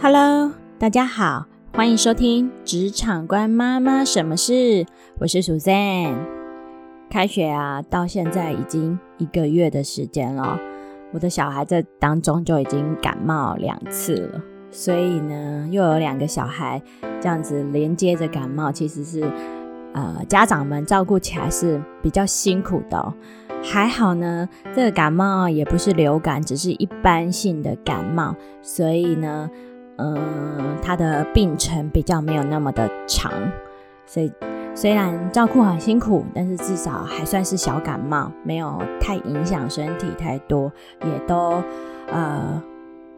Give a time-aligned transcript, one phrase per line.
[0.00, 4.52] Hello，大家好，欢迎收听《职场官妈妈什么事》，
[5.18, 6.14] 我是 Suzanne。
[7.10, 10.56] 开学啊，到现在已经一个月的时间了，
[11.12, 14.40] 我的小孩在当中就已经感冒两次了，
[14.70, 16.80] 所以呢，又有两个小孩
[17.20, 19.28] 这样子连接着感冒，其实是
[19.94, 23.14] 呃家长们照顾起来是比较辛苦的。
[23.64, 29.50] 还好呢，这个感冒也不是流感，只是一般性的感冒，所以呢，
[29.98, 33.32] 嗯，他的病程比较没有那么的长，
[34.06, 34.32] 所以
[34.74, 40.72] 虽然照顾很辛苦，但是至少还算是小感冒，没有太影响身体太多，
[41.04, 41.62] 也都
[42.12, 42.62] 呃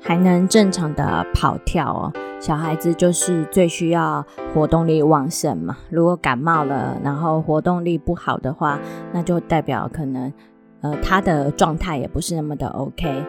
[0.01, 2.13] 还能正常的跑跳哦。
[2.41, 4.25] 小孩子就是最需要
[4.55, 5.77] 活动力旺盛嘛。
[5.91, 8.79] 如果感冒了，然后活动力不好的话，
[9.13, 10.33] 那就代表可能
[10.81, 13.23] 呃他的状态也不是那么的 OK。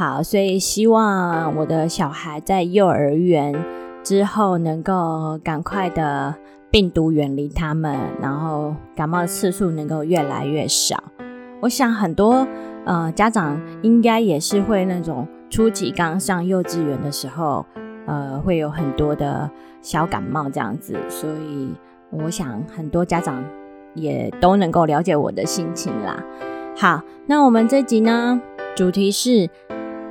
[0.00, 3.54] 好，所以希望我的小孩在幼儿园
[4.02, 6.34] 之后能够赶快的
[6.70, 10.96] 病毒远离他们，然后感冒的次数能够越来越少。
[11.60, 12.48] 我想很多
[12.86, 17.66] 呃家长应该也是会那种初级刚上幼稚园的时候。
[18.06, 19.48] 呃，会有很多的
[19.82, 21.70] 小感冒这样子，所以
[22.10, 23.44] 我想很多家长
[23.94, 26.20] 也都能够了解我的心情啦。
[26.76, 28.40] 好，那我们这集呢，
[28.74, 29.48] 主题是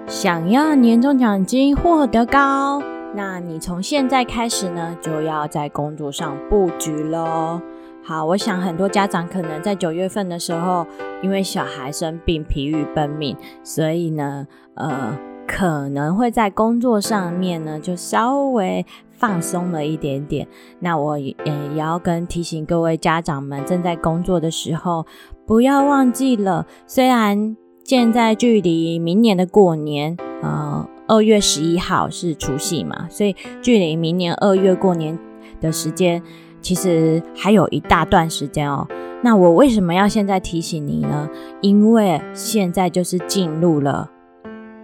[0.10, 2.82] 想要年终奖金获得高，
[3.14, 7.62] 那你从现在开始呢，就要在工作上布局喽。
[8.04, 10.84] 好，我想很多家长可能在九月份的时候，
[11.22, 15.16] 因为小孩生病疲于奔命，所以呢，呃。
[15.52, 20.48] 可能会在工作上面呢，就稍微放松了一点点。
[20.78, 25.08] 那我也也要跟提醒各位家长们，正在工作的时候，
[25.48, 26.68] 不要忘记了。
[26.86, 27.58] 虽然
[27.90, 35.18] 现在距离明年的过年，呃，二月十一号是除夕嘛，所以距离明年二月过年
[35.59, 36.22] 的时间，
[36.61, 38.88] 其实还有一大段时间哦。
[39.23, 41.27] 那我为什么要现在提醒你呢？
[41.61, 44.11] 因为现在就是进入了。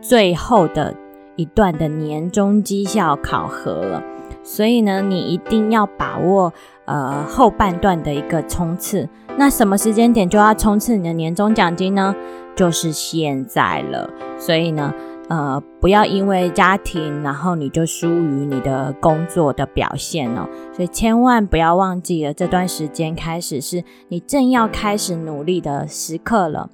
[0.01, 0.95] 最后的
[1.35, 4.03] 一段的年终绩效考核了，
[4.41, 6.51] 所以呢，你一定要把握
[6.85, 9.07] 呃后半段的一个冲刺。
[9.37, 12.15] 那什么时间点就要冲刺你的年终奖金呢？
[12.55, 14.09] 就是现在了。
[14.37, 14.93] 所以呢，
[15.29, 20.47] 呃，不要因为家庭，然后你就疏于你的工作的表现哦。
[20.73, 26.69] 所以千万不要忘记了，这段时间开始是你正要开始努力的时刻了。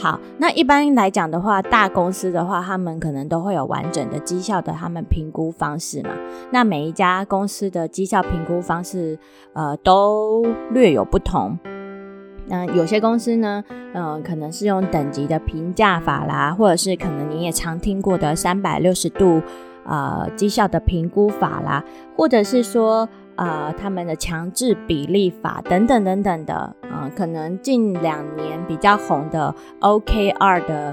[0.00, 6.10] 好，那一般来讲的话，大公司的话，他们可能都会有完整的绩效的他们评估方式嘛。
[6.52, 9.18] 那每一家公司的绩效评估方式，
[9.54, 11.58] 呃，都略有不同。
[12.48, 13.62] 那有些公司呢，
[13.94, 19.40] 嗯，可能是用等级的评价法啦，或者是可能你也常听过的三百六十度
[19.84, 21.84] 呃绩效的评估法啦，
[22.16, 23.08] 或者是说。
[23.40, 30.92] 呃，他们的强制比例法等等等等的，嗯，可能近两年比较红的 OKR 的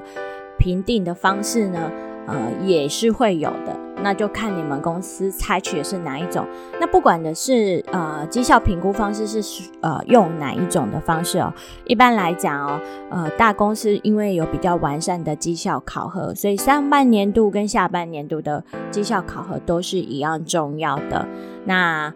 [0.60, 1.90] 评定的方式呢，
[2.28, 3.80] 呃，也是会有的。
[4.04, 6.46] 那就看你们公司采取的是哪一种。
[6.80, 11.52] 那不管的是呃绩效评估方式是呃用哪一种的方式哦，
[11.86, 21.26] 一般来讲哦，呃大公司因为有比较完善的绩效考核，所以上半年度跟下半年度的绩效考核都是一样重要的。
[21.64, 22.14] 那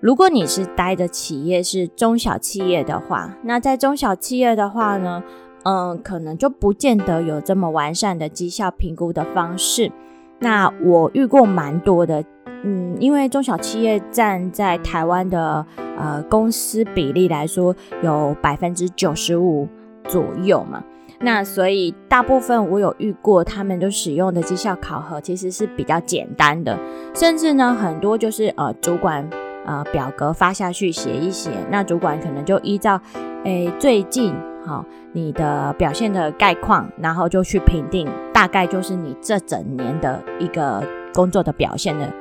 [0.00, 5.22] 如果你是待的企业是中小企业的话，那在中小企业的话呢，
[5.68, 9.92] 嗯，可能就不见得有这么完善的绩效评估的方式。
[10.38, 12.24] 那我遇过蛮多的，
[12.62, 15.66] 嗯，因为中小企业占在台湾的
[15.98, 19.68] 呃公司比例来说有百分之九十五
[20.04, 20.82] 左右嘛，
[21.20, 26.78] 那所以大部分我有遇过，他们都使用的绩效考核其实是比较简单的，
[27.14, 29.28] 甚至呢很多就是呃主管。
[29.66, 32.98] 呃，表格发下去写一写，那主管可能就依照，
[33.44, 34.32] 诶，最近
[34.64, 40.82] 好你的表现的概况，然后就去评定，大概就是你这整年的一个
[41.14, 42.12] 工作的表现的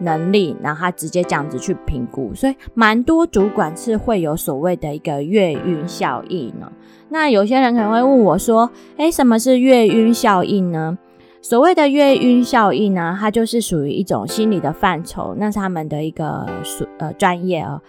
[0.00, 6.70] 能力，然后他直接这样子去评估，所以蛮多主管是会有所谓的一个月晕效应呢。
[7.08, 10.96] 那有些人可能会问我说，诶，什么是月晕效应呢？
[11.42, 17.80] 所谓的月晕效应呢，它就是属于一种心理的范畴，那是他们的一个属呃专业哦。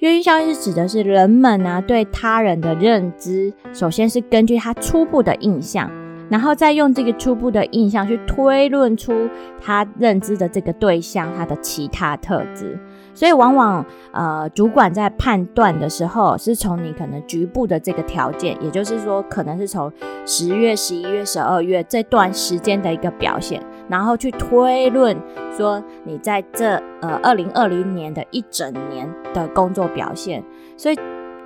[0.00, 5.90] 月晕效应是指的是人们呢对他人的认知，首先是根据他初步的印象，
[6.30, 9.28] 然后再用这个初步的印象去推论出
[9.60, 12.78] 他认知的这个对象他的其他特质。
[13.12, 19.92] 所以，往往呃，主管在判断的时候，是从你可能局部的这个条件，也就是说，可能是从
[20.24, 25.16] 十月、十一月、十二月这段时间的一个表现，然后去推论
[25.56, 30.42] 说你在这呃二零二零年的一整年的工作表现。
[30.76, 30.96] 所以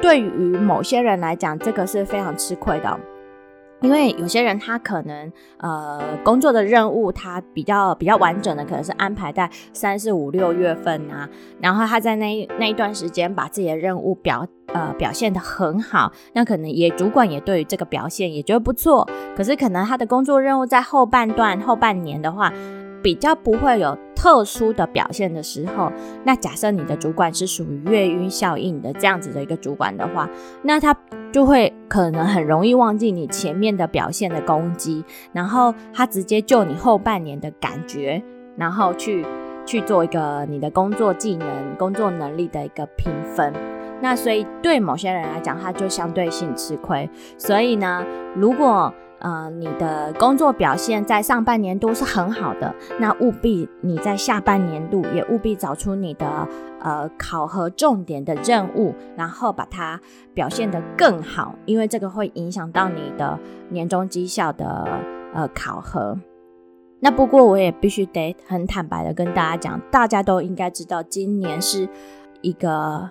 [0.01, 3.01] 对于某些人来讲，这个是非常吃亏的。
[3.85, 11.29] 因为有些人他可能呃工作的任务他比较比较完整的可能是安排在三四五六月份啊，
[11.61, 22.51] 然后他在那那一段时间把自己的任务表呃表现的很好，那可能也主管也对于这个表现也觉得不错，可是可能他的工作任务在后半段后半年的话。
[23.03, 25.93] 比较不会有特殊的表现的时候，
[26.25, 30.27] 那假设你的主管是属于月晕效应的这样子的一个主管的话，
[30.63, 30.97] 那他
[31.31, 35.05] 就会可能很容易忘记你前面的表现的攻击，
[35.35, 38.23] 然后他直接就你后半年的感觉，
[38.57, 39.27] 然后去
[39.67, 43.53] 去做一个你的工作技能、工作能力的一个评分。
[44.01, 47.07] 那所以对某些人来讲，他就相对性吃亏。
[47.37, 48.03] 所以呢，
[48.35, 48.91] 如果
[49.21, 56.27] 呃，你的工作表现在上半年度是很好的，那务必你在下半年度也务必找出你的
[56.81, 59.99] 呃考核重点的任务，然后把它
[60.35, 63.39] 表现得更好，因为这个会影响到你的
[63.71, 64.87] 年终绩效的
[65.33, 66.19] 呃考核。
[67.01, 71.89] 那不过我也必须得很坦白的跟大家讲，大家都应该知道，今年是
[72.43, 73.11] 一个。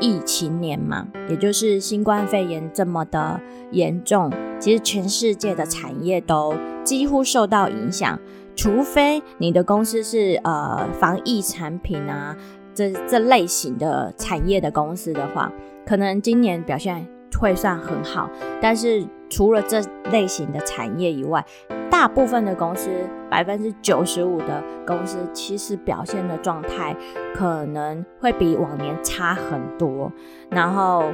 [0.00, 3.40] 疫情年嘛，也就是新冠肺炎这么的
[3.70, 6.54] 严重，其实全世界的产业都
[6.84, 8.18] 几乎受到影响，
[8.56, 12.36] 除非你的公司是呃防疫产品啊
[12.74, 15.52] 这这类型的产业的公司的话，
[15.86, 17.06] 可能今年表现
[17.38, 18.28] 会算很好，
[18.60, 19.80] 但是除了这
[20.10, 21.44] 类型的产业以外，
[21.90, 22.90] 大部分的公司，
[23.30, 26.96] 百分之九十五的公司，其实表现的状态
[27.34, 30.10] 可能会比往年差很多。
[30.50, 31.04] 然后，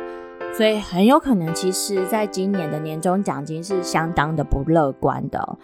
[0.55, 5.59] 所以很有可能，其实在今年的年终奖金是相当的不乐观的。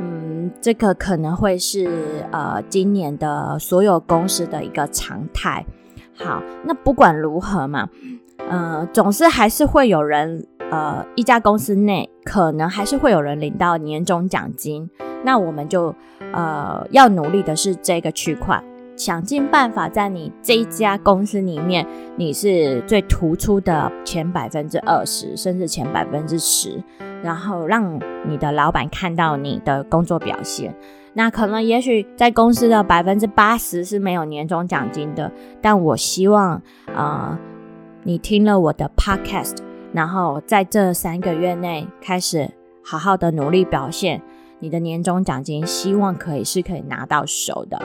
[0.00, 5.64] 嗯，这个可能会是呃今年的所有公司的一个常态。
[6.14, 7.88] 好，那不管如何嘛，
[8.48, 10.46] 呃，总是还是会有人。
[10.70, 14.88] 呃，一家公司内可能还是会有人领到年终奖金，
[15.22, 15.94] 那我们就
[16.32, 18.58] 呃要努力的是这个区块，
[18.96, 21.86] 想尽办法在你这一家公司里面，
[22.16, 26.82] 你是最突出的前百分之二十，甚至前百分之十，
[27.22, 30.74] 然后让你的老板看到你的工作表现。
[31.12, 35.30] 那可能也许在公司的百分之八十是没有年终奖金的，
[35.60, 36.62] 但我希望
[36.94, 37.38] 啊，
[38.04, 39.56] 你听了我的 podcast。
[39.92, 42.50] 然后在这三个月内开始
[42.82, 44.22] 好好的努力表现，
[44.58, 47.78] 你的年终奖金希望可以是可以拿到手的。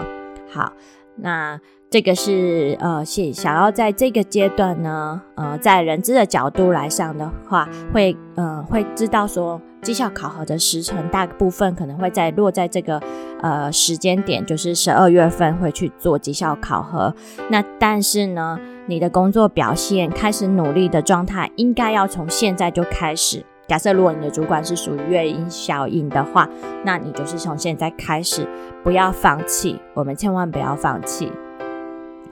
[0.50, 0.72] 好，
[1.18, 1.60] 那
[1.90, 13.02] 这个是呃，想想要在这个阶段呢，呃，在人资的角度来上的话，会呃会知道说绩效考核的时程大部分可能会在落在这个
[13.42, 17.14] 呃时间点，就是十二月份会去做绩效考核。
[17.50, 18.58] 那但是呢？
[18.90, 23.46] 你的工作表现开始努力的状态，应该要从现在就开始。
[23.68, 26.48] 假设如果你的主管是属于月因效应的话，
[26.86, 28.48] 那你就是从现在开始，
[28.82, 29.78] 不要放弃。
[29.94, 31.30] 我们千万不要放弃。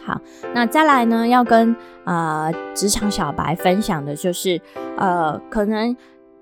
[0.05, 0.21] 好，
[0.53, 1.75] 那再来呢，要跟
[2.05, 4.61] 呃职场小白分享的就是，
[4.95, 5.93] 呃，可能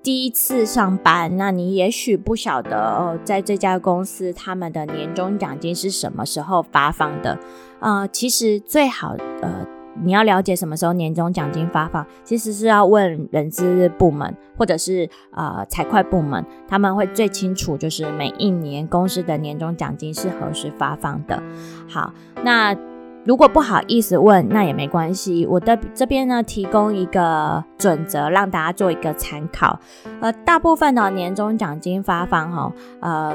[0.03, 7.39] 第一次上班，那你也许不晓得哦，在这家公司他们的年终奖金是什么时候发放的。
[7.79, 9.72] 呃，其实最好呃。
[10.01, 21.41] 你要了解什么时候年终奖金发放，其实是要问人资部门或者是呃财会部门，他们会最清楚，就是每一年公司的年终奖金是何时发放的。
[21.87, 22.11] 好，
[22.43, 22.75] 那
[23.23, 29.79] 如果不好意思问，那也没关系，我的这边呢提供一个准则，让大家做一个参考。
[30.21, 33.33] 呃，大部分的年终奖金发放哈，呃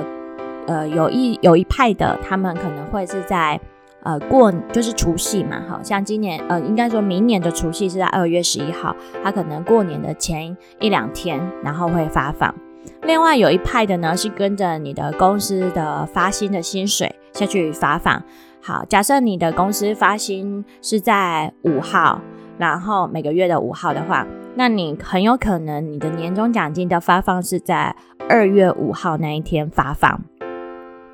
[0.66, 3.60] 呃有一有一派的，他们可能会是在。
[4.02, 12.54] 呃，过就是除夕嘛，好像今年呃，应该说明年的除夕是在二月十一号，他可能过年的前一两天，然后会发放。
[13.02, 18.22] 另外有一派的呢，是跟着你的公司的发薪的薪水下去发放。
[18.62, 22.20] 好，假设你的公司发薪是在五号，
[22.56, 27.94] 然后每个月的五号的话，那你很有可能你的年终奖金的发放是在
[28.28, 30.20] 二月五号那一天发放。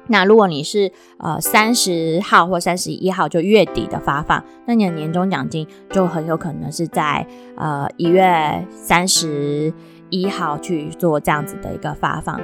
[0.07, 9.73] 那如果你是呃三十号或三十一号就月底的发放，那你的年终奖金就很有可能是在呃一月三十
[10.11, 12.41] 一号去做这样子的一个发放。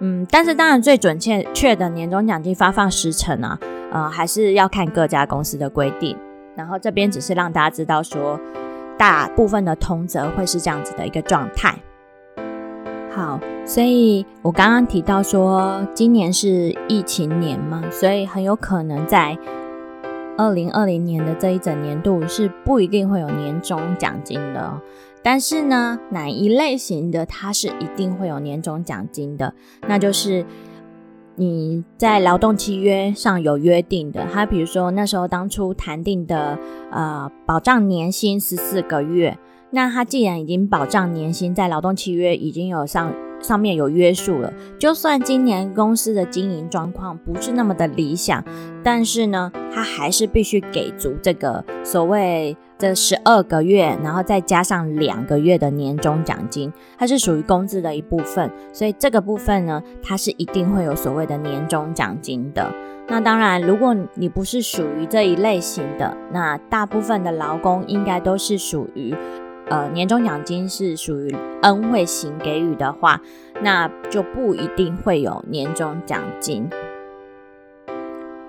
[0.00, 3.58] 嗯，但是当然最准确确的年终奖金发放时程呢，
[3.92, 6.16] 呃还是要看各家公司的规定。
[6.56, 8.40] 然后这边只是让大家知道说，
[8.96, 11.72] 大部分的通则会是这样子的一个状态。
[13.18, 19.36] 好，所以我刚刚提到说，今年是疫情年嘛，所以很有可能在
[20.36, 24.80] 二零二零年的这一整年度是不一定会有年终奖金的。
[25.20, 29.52] 但是呢，哪一类型的它是一定会有年终奖金的？
[29.88, 30.46] 那就是
[31.34, 36.56] 你在劳动契约上有约定的，它比如说那时候当初谈定的
[36.92, 39.36] 呃保障年薪十四个月。
[39.70, 48.42] 那他既然已经保障年薪，在劳动契约已经有上上面有约束了，就算今年公司的经营状况不是那么的理想，
[48.82, 62.72] 但是呢，他还是必须给足这个所谓这十二个月，然后再加上两个月的年终奖金，它是属于工资的一部分，所以这个部分呢，它是一定会有所谓的年终奖金的。
[63.06, 69.14] 那当然，如果你不是属于这一类型的，那大部分的劳工应该都是属于。
[69.70, 73.20] 呃，年终奖金是属于恩惠型给予的话，
[73.62, 76.68] 那就不一定会有年终奖金。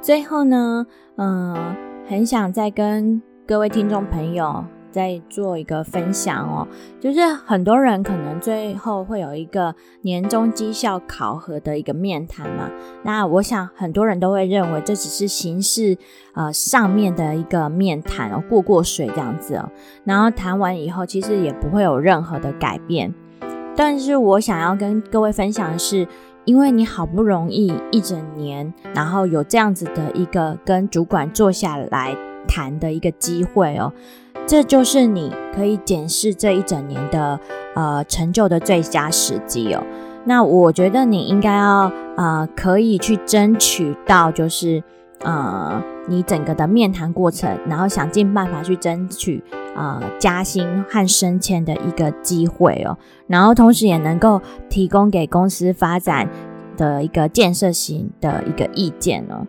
[0.01, 1.75] 最后呢，嗯，
[2.07, 4.63] 很想再跟各位听众朋友。
[4.91, 6.67] 再做一个分享哦，
[7.00, 12.69] 就是很多人可能最后会有一个年终绩效考核的一个面谈嘛。
[13.03, 15.98] 那我想很多人都会认为这只是形式
[16.34, 19.69] 呃上面的一个面谈哦，过过水这样子哦。
[20.03, 23.13] 然后谈完以后，其实也不会有任何的改变。
[23.75, 26.05] 但是我想要跟各位分享的是，
[26.43, 32.13] 因为你好不容易一整年，然后有这样子的一个跟主管坐下来
[32.46, 33.93] 谈的一个机会哦。
[34.50, 37.39] 这就是你可以检视这一整年的
[37.75, 39.84] 呃成就的最佳时机哦。
[40.25, 44.84] 那我觉得你应该要呃可以去争取到，就是
[45.20, 49.44] 呃你整个的面谈过程，然后想尽办法去争取
[49.75, 52.98] 呃加薪和升迁的一个机会哦。
[53.27, 56.27] 然后同时也能够提供给公司发展
[56.75, 59.46] 的一个建设性的一个意见哦。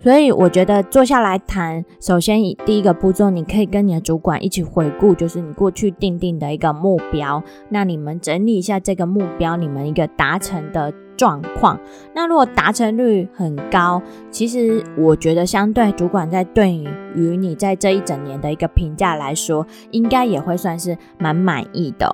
[0.00, 7.42] 所以我觉得坐下来谈，首先以第一个步骤，你可以跟你的主管一起回顾，就是你过去定定的一个目标。
[7.70, 11.80] 那你们整理一下这个目标，你们一个达成的状况。
[12.14, 14.00] 那如果达成率很高，
[14.30, 16.72] 其实我觉得相对主管在对
[17.16, 22.08] 于你在这一整年的一个评价来说，应该也会算是蛮满意的。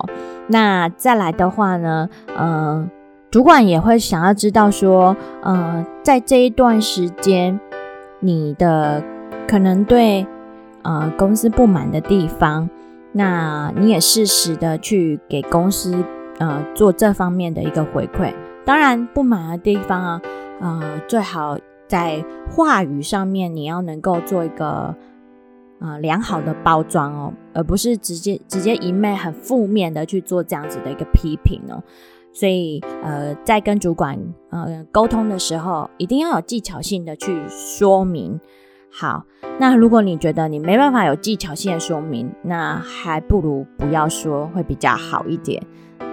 [0.47, 2.89] 那再来的话呢，嗯，
[3.29, 7.59] 主管也会想要知道说，嗯，在这一段时间。
[8.25, 9.03] 你的
[9.47, 10.25] 可能对
[10.81, 12.67] 呃公司不满的地方，
[13.11, 16.03] 那你也适时的去给公司
[16.39, 18.33] 呃做这方面的一个回馈。
[18.65, 20.21] 当然不满的地方啊，
[20.59, 21.55] 呃最好
[21.87, 24.95] 在话语上面你要能够做一个
[25.79, 31.83] 呃良好的包装哦，而不是直接直接一昧很负面的去做这样子的一个批评哦。
[32.35, 38.37] 所以，呃，在跟主管呃沟通的时候，一定要有技巧性的去说明。
[38.91, 39.25] 好，
[39.57, 45.63] 那如果你觉得你没办法有技巧性的说明，那还不如不要说会比较好一点。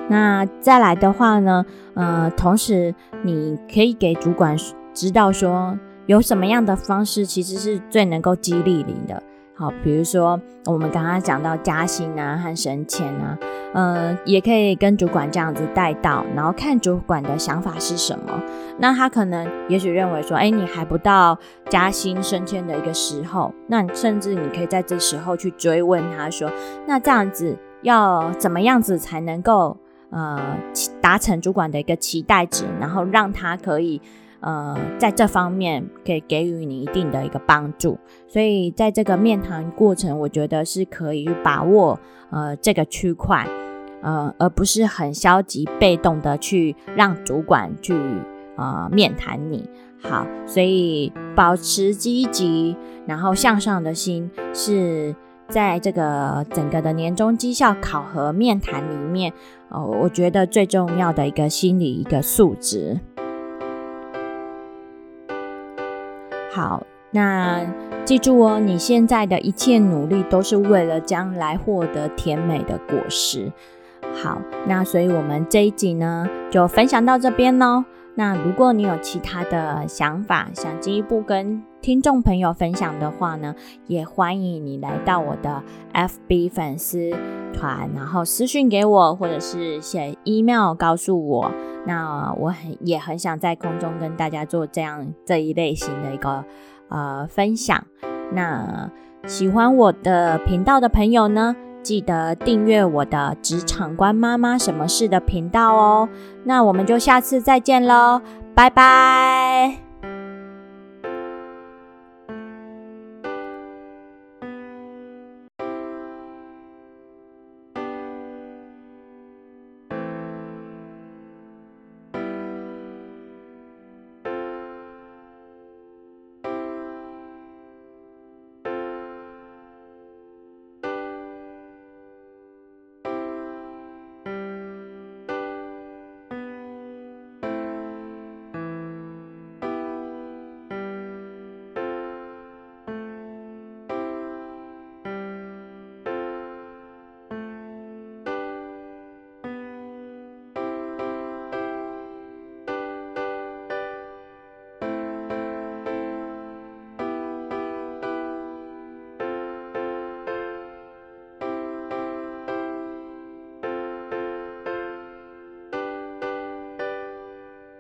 [0.09, 4.57] 那再来的话呢，呃，同时你可以给主管
[4.95, 5.77] 知道说，
[6.07, 9.21] 有什么样的方式其实是最能够激励你的。
[9.55, 13.39] 好，比如说我们刚刚讲到加薪啊和升迁啊，
[13.75, 18.43] 嗯，也可以跟主管这样子带到，然后看主管的想法是什么。
[18.79, 21.39] 那他可能也许认为说，哎，你还不到
[21.69, 26.51] 加薪升迁的一个时候，那甚至你可以在这时候去追问他说，
[26.87, 29.77] 那这样子要怎么样子才能够
[30.11, 30.39] 呃
[31.01, 34.01] 达成主管的一个期待值，然后让他可以。
[34.45, 41.97] 呃，在这方面可以给予你一定的一个帮助，所以在这个面谈过程，我觉得是可以把握
[42.33, 43.47] 呃这个区块，
[44.03, 47.95] 呃，而不是很消极被动的去让主管去
[48.57, 49.69] 呃面谈你。
[50.03, 55.15] 好，所以保持积极然后向上的心，是
[55.49, 59.33] 在这个整个的年终绩效考核面谈里面，
[59.69, 62.99] 呃，我觉得最重要的一个心理一个素质。
[66.53, 67.65] 好，那
[68.05, 73.53] 记住哦，你现在的一切努力都是为了将来获得甜美的果实。
[74.15, 77.85] 好，那所以我们这一集呢就分享到这边喽。
[78.15, 83.55] 那如果你有其他的想法，想进一步跟听众朋友分享的话呢，
[83.87, 85.63] 也欢迎你来到我的
[85.95, 87.11] FB 粉丝
[87.55, 91.51] 团，然后私讯给我，或者是写 email 告诉我。
[91.87, 96.45] 那我很也很想在空中跟大家做这样这一类型的一个
[96.89, 97.83] 呃分享。
[98.33, 98.91] 那
[99.27, 106.09] 喜欢我的频道的朋友呢，记得订阅我的职场官妈妈什么事的频道哦。
[106.45, 108.21] 那我们就下次再见喽，
[108.55, 109.92] 拜拜。